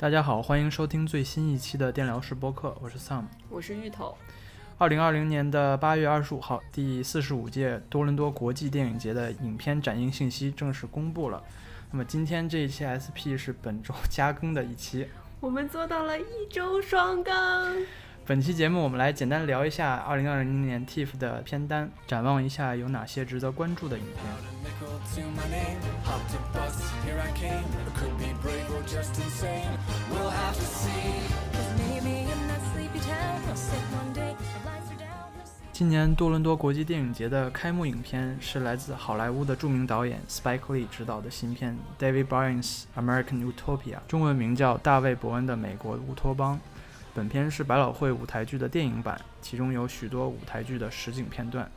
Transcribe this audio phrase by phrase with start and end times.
[0.00, 4.16] 大家好，欢迎收听最新一期的电疗室播客，我是 Sam，我是芋头。
[4.78, 11.42] 二零二零年的八月二十五号，第四十五届多伦多国际电影节的影片展映信息正式公布了。
[11.90, 15.08] 那么今天这一期 SP 是本周加更的一期，
[15.40, 17.34] 我们做到了一周双更。
[18.24, 24.24] 本期节目我们来简单聊一下二零二零年 TIFF 的片单，展望一下有哪些值得关注的影片。
[35.72, 46.58] 今年多伦多国际电影节的开幕影片是来自好莱坞的著名导演 Spike Lee 执导的新片 David Byrne's American Utopia，中文名叫大卫·伯恩的美国乌托邦。
[47.14, 51.70] 本片是百老汇舞台剧的电影版，其中有许多舞台剧的实景片段。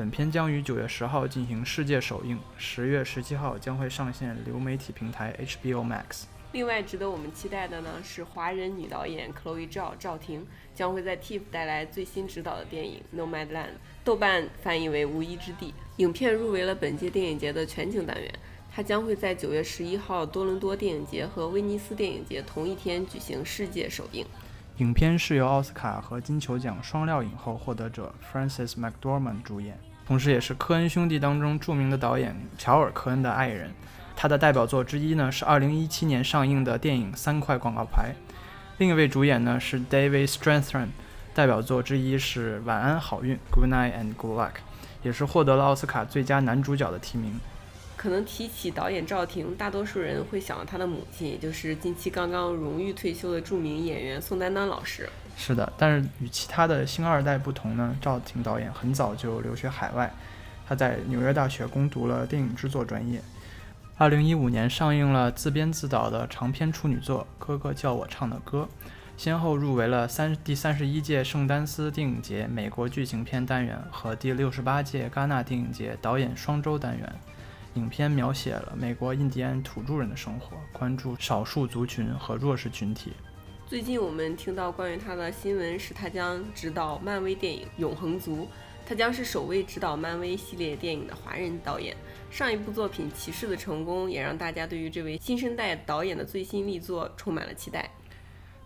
[0.00, 6.22] 本片将于九月十号进行世界首映，十月十七号将会上线流媒体平台 HBO Max。
[6.52, 13.52] 另外，值得我们期待的呢是华人女导演 Chloe Zhao 赵婷将会在 TIFF 带来最新执导的电影《Nomadland》，
[14.02, 15.66] 豆瓣翻译为《无依之地》。
[15.98, 18.34] 影片入围了本届电影节的全景单元，
[18.74, 24.24] 它将会在九月十一号多伦多电影节和威尼斯电影节同一天举行世界首映。
[24.78, 29.78] 影片是由奥斯卡和金球奖双料影后获得者 Frances McDormand 主演，
[30.10, 33.70] 同时也是科恩兄弟当中著名的导演乔尔·科恩的爱人。
[34.16, 38.12] 他的代表作之一呢是2017年上映的电影《三块广告牌》，
[38.78, 40.88] 另一位主演呢是 David Strathairn，
[41.32, 44.54] 代表作之一是《晚安好运》（Good Night and Good Luck），
[45.04, 47.38] 也是获得了奥斯卡最佳男主角的提名。
[48.00, 55.06] 可能提起导演赵婷，大多数人会想到他的母亲，也就是近期刚刚荣誉退休的著名演员宋丹丹老师。
[55.36, 60.10] 是的，但是与其他的星二代不同呢，赵婷导演很早就留学海外，
[60.66, 63.20] 他在纽约大学攻读了电影制作专业。
[63.98, 68.66] 二零一五年上映了自编自导的长篇处女作《哥哥叫我唱的歌》，
[69.18, 77.14] 先后入围了三第三十一届圣丹斯电影节美国剧情片单元和第六十八届戛纳电影节导演双周单元。
[77.74, 83.12] 影片描写了美国印第安土著人的生活，关注少数族群和弱势群体。
[83.66, 88.38] 最近我们听到关于他的新闻是，他将执导漫威电影《永恒族》，
[88.84, 91.96] 他将是首位执导漫威系列电影的华人导演。
[92.28, 97.88] 上一部作品《骑士》的成功，也让大家对于这位新生代导演的最新力作充满了期待。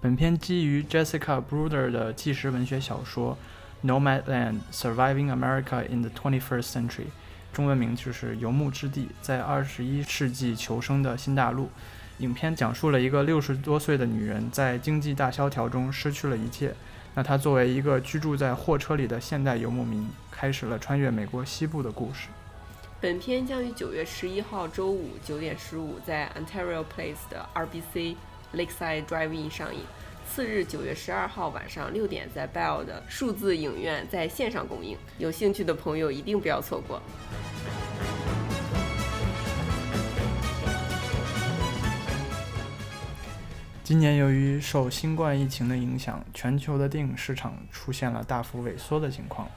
[0.00, 3.36] 本片基于 Jessica Bruder 的纪实文学小说
[3.88, 6.88] 《Nomadland: Surviving America in the 21st Century》，
[7.52, 11.64] 中文名就是《游牧之地：在二十一世纪求生的新大陆》。
[12.18, 16.74] 影片讲述了一个六十多岁的女人在经济大萧条中失去了一切。
[17.14, 22.28] 那她作为一个居住在货车里的现代游牧民，开始了穿越美国西部的故事。
[23.00, 28.14] 本片将于九月十一号周五九点十五在 Ontario Place 的 RBC
[28.54, 29.80] Lakeside Drive-In 上映，
[30.30, 34.96] 次日九月十二号晚上六点在 Bell 的数字影院在线上公映。
[35.18, 37.02] 有兴趣的朋友一定不要错过。
[43.84, 49.50] 今年由于受新冠疫情的影响，全球的电影市场出现了大幅萎缩的情况，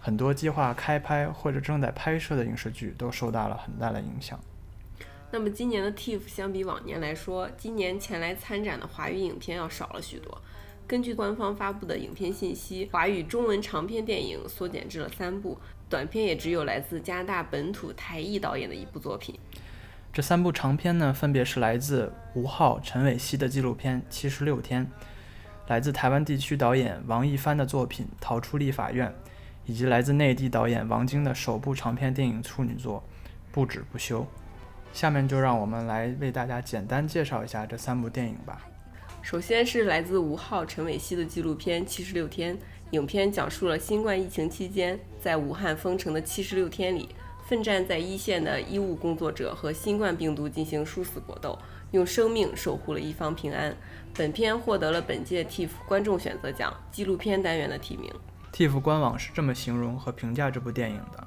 [0.00, 4.38] 很多计划开拍或者正在拍摄的影视剧都受到了很大的影响。
[5.30, 10.36] 那么今年的 TIFF 相比往年来说，今年前来参展的华语影片要少了许多。
[10.88, 15.56] 根据官方发布的影片信息，华语中文长片电影缩减至了三部，
[15.88, 19.38] 短片也只有来自加拿大本土台裔导演的一部作品。
[20.18, 24.84] 这三部长片呢，分别是来自吴昊、陈伟希的纪录片《七十六天》，
[25.68, 29.08] 来自台湾地区导演王一帆的作品《逃出立法院》，
[29.64, 33.00] 以及来自内地导演王晶的首部长片电影处女作
[33.52, 34.22] 《不止不休》。
[34.92, 38.60] 下面就让我们来为大家简单介绍一下这三部电影吧。
[39.22, 42.56] 首先是来自吴昊、陈伟希的纪录片《七十六天》，
[42.90, 47.08] 影片讲述了新冠疫情期间在武汉封城的七十六天里。
[47.48, 51.58] 奋战在一线的医务工作者和新冠病毒进行殊死搏斗，
[51.92, 53.74] 用生命守护了一方平安。
[54.14, 58.12] 本片获得了本届 TIFF 观众选择奖纪录片单元的提名。
[58.52, 61.26] TIF 官网是这么形容和评价这部电影的：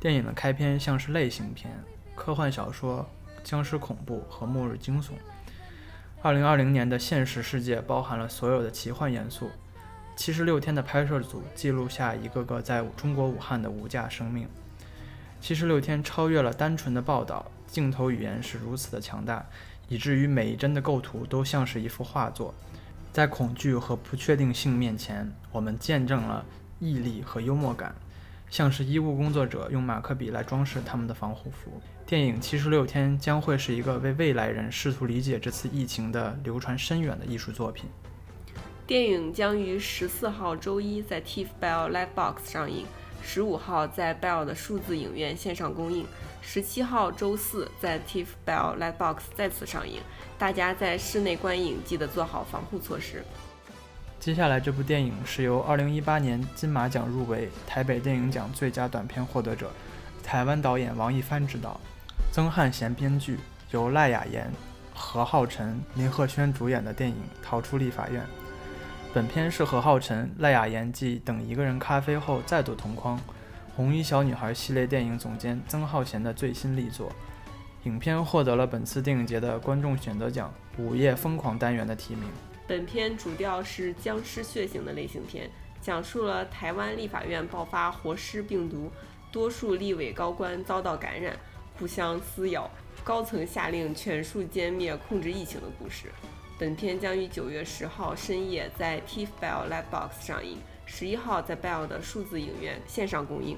[0.00, 1.70] 电影的开篇像是类型片、
[2.14, 3.06] 科幻小说、
[3.44, 5.10] 僵尸恐怖和末日惊悚。
[6.22, 9.50] 2020年的现实世界包含了所有的奇幻元素。
[10.16, 14.48] 七十六天的拍摄组记录下一个个在中国武汉的无价生命。
[15.40, 19.44] 七十六天超越了单纯的报道，镜头语言是如此的强大，
[19.88, 22.54] 以至于每一帧的构图都像是一幅画作。
[23.10, 26.44] 在恐惧和不确定性面前，我们见证了
[26.78, 27.94] 毅力和幽默感。
[28.50, 31.80] 像是医务工作者用马克笔来装饰他们的防护服。
[32.04, 37.88] 电影《七十六天》将会是一个为未来人试图理解这次疫情的流传深远的艺术作品。
[38.88, 42.84] 电影将于十四号周一在 TIFF Bell Livebox 上映，
[43.22, 46.06] 十五号在 Bell 的数字影院线上公映，
[46.42, 50.00] 十七号周四在 TIFF Bell Lightbox 再次上映。
[50.38, 53.22] 大家在室内观影记得做好防护措施。
[54.18, 59.70] 接下来，这部电影是由2018年金马奖入围台北电影奖最佳短片获得者，
[60.22, 61.80] 台湾导演王一帆执导，
[62.32, 63.38] 曾汉贤编剧，
[63.70, 64.50] 由赖雅妍、
[64.94, 68.22] 何浩晨、林鹤轩主演的电影《逃出立法院》。
[69.12, 73.18] 本片是何浩晨、赖雅妍继《等一个人咖啡》后再度同框，
[73.74, 77.10] 《红衣小女孩》系列电影总监曾浩贤的最新力作。
[77.82, 82.22] 影片获得了本次电影节的观众选择奖“午夜疯狂”单元的提名。
[82.68, 88.92] 本片主调是僵尸血腥的类型片，讲述了台湾立法院爆发活尸病毒，
[89.32, 91.34] 多数立委高官遭到感染，
[91.76, 92.70] 互相撕咬，
[93.02, 96.12] 高层下令全数歼灭，控制疫情的故事。
[96.60, 103.56] 本片将于九月十号深夜在 TIFF Bell Livebox 上映，十一号在 Bell 的数字影院线上公映。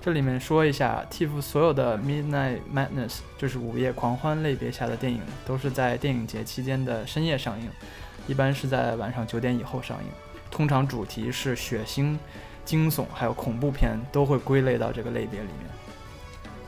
[0.00, 7.68] 这里面说一下，TIFF 所有的 Midnight Madness 就是午夜狂欢类别下的电影，都是在电影节期间的深夜上映，
[8.28, 10.04] 一般是在晚上九点以后上映。
[10.52, 12.16] 通常主题是血腥、
[12.64, 15.66] 惊悚，还有恐怖片都会归类到这个类别里面。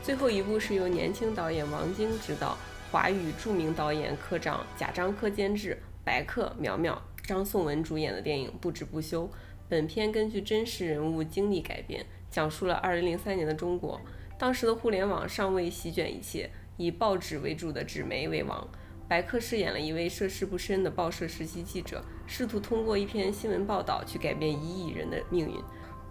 [0.03, 2.57] 最后一部是由年轻导演王晶执导。
[2.93, 5.75] 华语著名导演、科长贾樟柯监制，
[6.05, 9.25] 白客、苗苗、张颂文主演的电影《不止不休》。
[9.67, 13.99] 本片根据真实人物经历改编，讲述了2003年的中国。
[14.37, 18.67] 当时的互联网尚未席卷一切，以报纸为主的纸媒为王。
[19.07, 25.55] 白客饰演了一位涉世不深的报社实习记者，试图通过一篇新闻报道去改变一亿人的命运。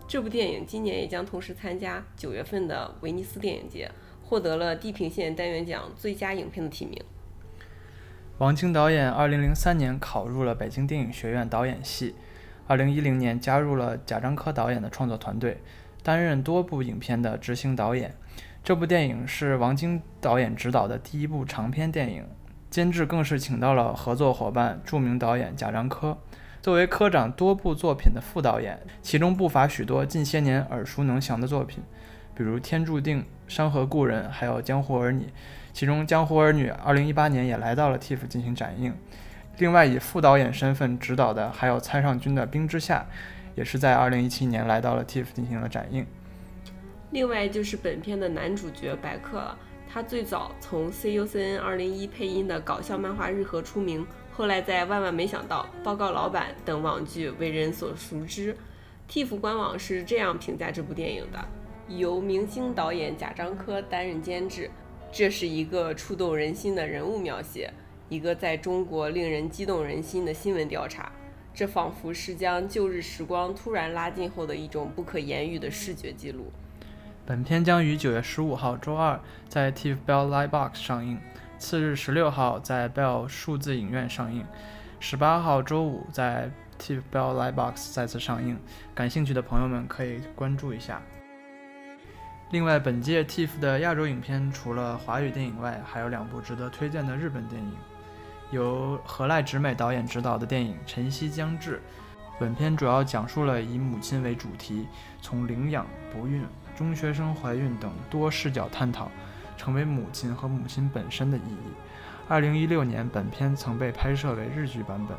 [0.08, 3.88] 这部电影今年也将同时参加九月份的威尼斯电影节。
[4.32, 6.98] 获得了地平线单元奖最佳影片的提名。
[8.38, 12.14] 王晶导演2003年考入了北京电影学院导演系
[12.66, 15.58] ，2010年加入了贾樟柯导演的创作团队，
[16.02, 18.14] 担任多部影片的执行导演。
[18.64, 22.24] 这部电影是王晶导演执导的第一部长片电影，
[22.70, 26.16] 监制更是请到了合作伙伴著名导演贾樟柯。
[26.62, 31.82] 作为科长多部作品的副导演，其中不乏许多近些年耳熟能详的作品。
[32.34, 33.18] 比如《天注定》
[33.52, 35.24] 《山河故人》，还有《江湖儿女》，
[35.74, 38.94] 其中《江湖儿女》2018年也来到了 TIFF 进行展映。
[39.58, 43.06] 另外，以副导演身份执导的还有蔡尚君的《冰之下》，
[43.54, 46.06] 也是在2017年来到了 TIFF 进行了展映。
[47.10, 58.56] 另外就是本片的男主角白客了，他最早从 CUCN 201配音的搞笑漫画《日和》出名，后来在《万万没想到》《报告老板》等网剧为人所熟知。
[59.10, 61.38] TIFF 官网是这样评价这部电影的。
[61.88, 64.70] 由明星导演贾樟柯担任监制，
[65.10, 67.72] 这是一个触动人心的人物描写，
[68.08, 71.12] 一个在中国令人激动人心的新闻调查。
[71.54, 76.50] 这仿佛是将旧日时光突然拉近后的一种不可言喻的视觉记录。
[77.26, 81.18] 本片将于九月十五号周二在 TIFF Bell Livebox 上映，
[81.58, 84.46] 次日十六号在 Bell 数字影院上映，
[84.98, 88.58] 十八号周五在 TIFF Bell Livebox 再次上映。
[88.94, 91.02] 感兴趣的朋友们可以关注一下。
[92.52, 97.72] 另外，本届 TIFF 的亚洲影片除了华语电影外，还有两部值得推荐的日本电影，
[98.50, 101.76] 由何濑直美导演执导的电影《晨曦将至》。
[102.38, 104.86] 本片主要讲述了以母亲为主题，
[105.22, 106.44] 从领养、不孕、
[106.76, 109.10] 中学生怀孕等多视角探讨
[109.56, 111.72] 成为母亲和母亲本身的意义。
[112.28, 115.16] 二零一六年，本片曾被拍摄为日剧版本。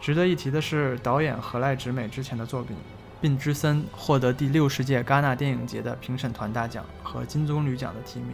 [0.00, 2.76] 值得一提的是，导演何濑直美之前的作品。
[3.20, 8.32] 《并之森》获得第六十届戛纳电影节的评审团大奖和金棕榈奖的提名。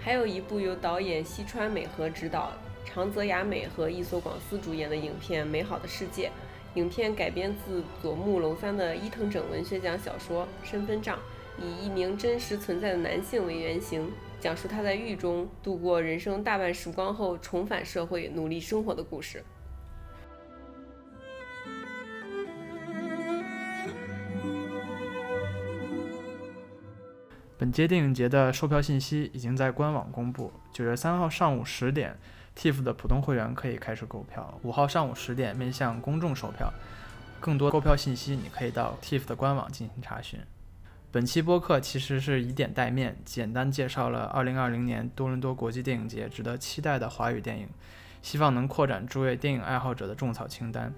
[0.00, 2.52] 还有一部由导演西川美和执导、
[2.84, 6.28] 长泽雅美和伊索广司主演的影片《美好的世界》。
[6.74, 11.18] 影片改编自佐木龙三的伊藤整文学奖小说《身份账》，
[11.62, 19.44] 以一名真实存在的男性为原型，讲述他在狱中度过人生大半时光后重返社会、努力生活的故事。
[27.62, 30.52] 本届电影节的售票信息已经在官网公布。
[30.72, 32.18] 九月三号上午十点
[32.56, 36.72] ，TIFF 的普通会员可以开始购票；五号上午十点面向公众售票。
[37.38, 40.40] 更多购票信息，你可以到 TIFF 的官网进行查询。
[41.12, 47.68] 本期播客其实是以点带面，简单介绍了2020年多伦多国际电影节值得期待的华语电影，
[48.22, 50.92] 希望能扩展诸位电影爱好者的种草清单。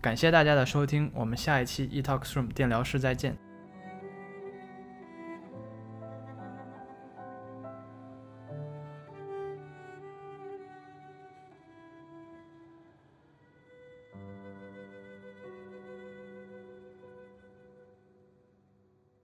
[0.00, 3.49] 感谢大家的收听，我们下一期 E Talk Room 电疗室再见。